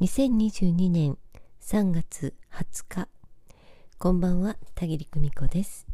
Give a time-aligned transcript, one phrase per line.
[0.00, 1.18] 2022年
[1.60, 3.08] 3月20日
[3.98, 5.86] こんばんは田切久美子です。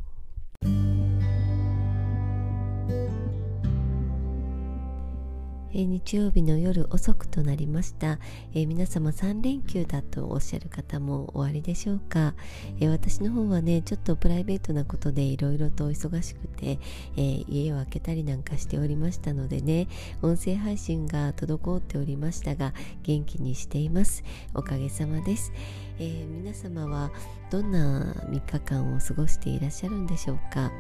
[5.79, 8.19] え、日曜日の夜遅くとなりました、
[8.55, 12.35] え、皆様3連休だとおっしゃる方もおありでしょうか、
[12.81, 16.79] え、私の方はねちょっとプライベートなことでいろいろと忙しくて、
[17.19, 19.89] え家を開けたりなんかしておりましたのでね
[20.23, 24.25] 音声配信が滞っておりましたが元気にしています。
[24.55, 25.53] おかげさまです、
[25.99, 27.11] え皆様は
[27.51, 30.73] どんな3日間を過ごしていらっしゃるんでしょうか。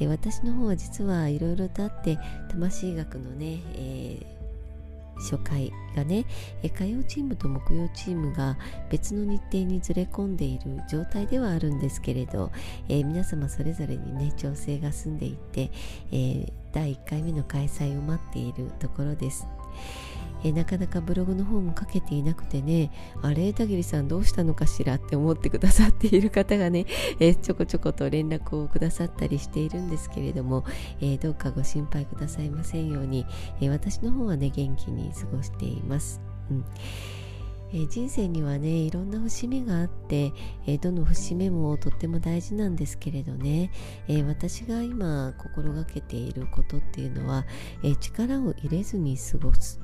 [0.00, 2.18] え私の方は実はいろいろとあって
[2.50, 4.40] 魂学のね、えー、
[5.20, 6.24] 初回がね、
[6.62, 8.56] 火曜チームと木曜チームが
[8.88, 12.50] 別の日程にずれ込んでいる状態ではあるんですけれど、
[12.88, 15.70] えー、皆様それぞれにね調整が済んでいて、
[16.10, 19.46] えー、第1回目の開催を待っているところです。
[20.44, 22.90] えなかなかブログの方も書けていなくてね
[23.22, 26.86] あれ田切さんどうしたのかしらって思ってくださっている方がね、
[27.20, 30.64] えちょこちょこと連絡をくださったりしているんですけれども、
[31.00, 33.26] えどうかご心配くださいませんように、
[33.60, 36.20] え私の方はね元気に過ごしています。
[36.50, 36.64] うん。
[37.72, 40.32] え人生にはねいろんな節目があって、
[40.66, 43.70] えどの節目もとっても大事なんですけれどね、
[44.08, 47.44] え私が今心がけていることっていうのは、
[47.82, 49.80] え力を入れずに過ごす。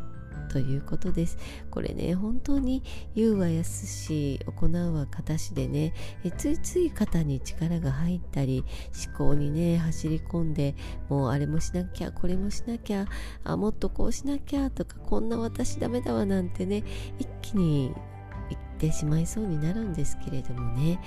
[0.48, 1.38] ということです。
[1.70, 2.82] これね、本当に
[3.14, 8.64] 言うは安し、行うは形でね、えついつい肩に力が入ったり、
[9.06, 10.74] 思考にね、走り込んで、
[11.08, 13.06] もうあれもしなきゃ、これもしなきゃ、
[13.44, 16.84] あ、もっとこうしなきゃとか、こんな私ダメだわなんてね、
[17.18, 17.92] 一気に
[18.48, 21.00] 言ってしまいそうになるんですけれどもね、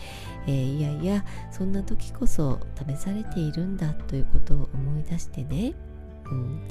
[0.48, 5.74] えー、いやいやそんな時こそ試されているんだということを思い出してね、
[6.26, 6.62] うん。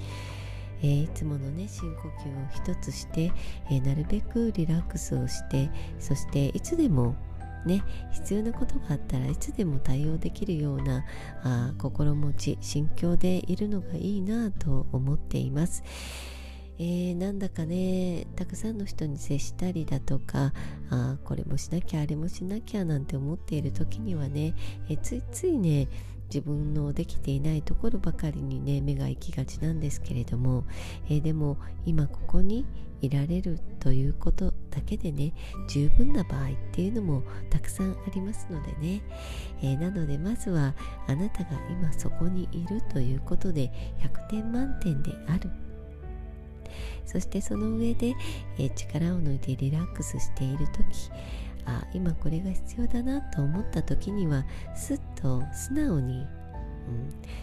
[0.83, 3.33] えー、いつものね深呼吸を一つして、
[3.71, 7.15] えー、なるべくリラックスをしてそしていつでも
[7.67, 11.05] ね、必要なことがあったらいつでも対応できるような
[11.43, 15.83] あ心持ち心境でいるのがいいなと思っています。
[16.81, 20.53] えー、なんだかねたくさんの人に接したりだとか
[20.91, 24.55] あこれもしなきゃあれもしなきゃなんて思っている時にはね、
[24.89, 25.89] えー、ついついね
[26.29, 30.65] 自分のできていないところばかりにね目が行きがちなんですけれども、
[31.07, 31.57] えー、でも
[31.87, 32.67] 今ここに
[33.01, 35.33] いられるということだけでね
[35.69, 39.03] 十分な場合っていうのもたくさんありますのでね、
[39.63, 40.75] えー、なのでまずは
[41.07, 45.51] あなたが今そこにいるということで100点満点である。
[47.07, 48.15] そしてその上で、
[48.59, 51.11] えー、力を抜いてリラックスしている時
[51.69, 56.27] あ今これが必要だなと思った時にはすっと素直に、うん、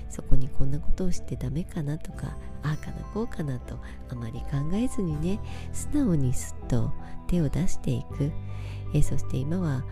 [0.09, 3.77] そこにこんなことをしてダメかなとかああかなこうかなと
[4.09, 5.39] あまり考えずにね
[5.71, 6.91] 素直にすっと
[7.27, 8.31] 手を出していく、
[8.93, 9.83] えそして今は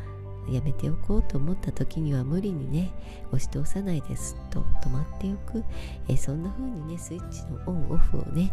[0.52, 2.92] やめておこうと思った時には無理にね
[3.32, 5.64] 押し通さないですと止まっておく、
[6.08, 8.52] えそんな風にねスイッチのオンオフをね、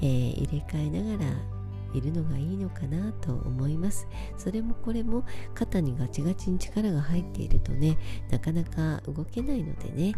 [0.00, 1.57] えー、入れ替えながら
[1.94, 4.08] いるのがいいのかなと思います。
[4.36, 7.98] それもこれも肩にガチガチに力が入っているとね
[8.30, 10.14] なかなか動けないのでね、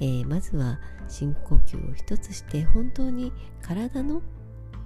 [0.00, 4.22] えー、まずは深呼吸を一つして本当に体の、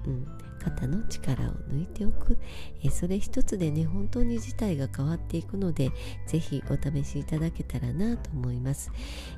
[0.07, 0.27] うん、
[0.71, 2.37] 肩の力を抜いておく、
[2.83, 5.93] えそれ一つでね本当に事態が変わっていくので
[6.27, 8.91] ぜひお試しいただけたらなと思います、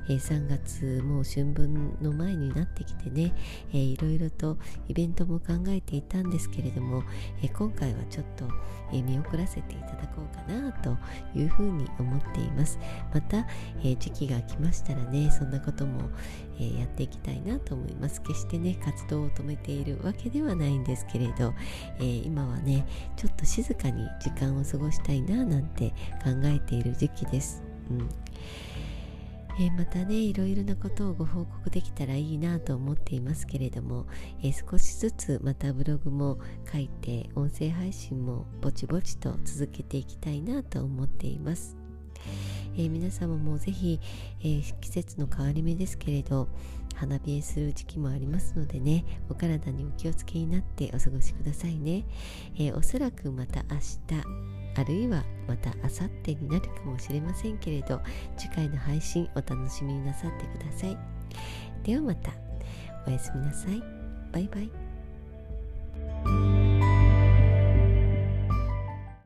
[0.09, 3.35] え3月もう春分の前になってきてね、
[3.71, 4.57] えー、いろいろと
[4.87, 7.03] イベントも考えていたんですけれども、
[7.43, 8.45] え今回はちょっと、
[8.91, 10.97] え見送らせていただこうかなと
[11.35, 12.79] いうふうに思っています。
[13.13, 13.45] また、
[13.83, 16.09] え時期が来ましたらねそんなことも、
[16.59, 18.21] えやっていきたいなと思います。
[18.21, 21.53] 決してね活動を止めているわけではないんですけれど、
[21.97, 22.85] えー、今はね
[23.17, 25.89] ちょっと静かに時間を過ごしたいななんて
[26.23, 28.09] 考えている時期です、うん
[29.59, 34.07] えー、またねいろいろなことをご報告できたらいいなと思っていますけれども、
[34.41, 36.39] えー、少しずつまたブログも
[36.71, 41.78] 書いて音声配信もぼちぼちと続けていきたいなと思っています。
[42.79, 43.99] えー、皆様もぜひ、
[44.39, 46.47] えー、季節の変わり目ですけれど
[46.95, 52.05] 花冷えする時期もありますのでねお体にお気をつけになってお過ごしくださいね、
[52.55, 54.23] えー、おそらくまた明日
[54.75, 58.01] あるいはまた明後日になるかもしれませんけれど
[58.37, 60.97] 次回の配信お楽しみになさってください。
[61.83, 62.31] ではまた。
[63.07, 63.81] おやすみなさい。
[64.31, 64.88] バイバイ。